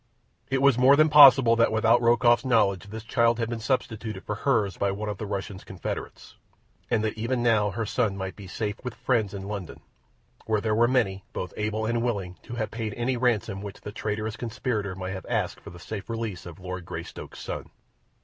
[0.49, 4.33] It was more than possible that without Rokoff's knowledge this child had been substituted for
[4.33, 6.37] hers by one of the Russian's confederates,
[6.89, 9.79] and that even now her son might be safe with friends in London,
[10.47, 13.91] where there were many, both able and willing, to have paid any ransom which the
[13.91, 17.69] traitorous conspirator might have asked for the safe release of Lord Greystoke's son.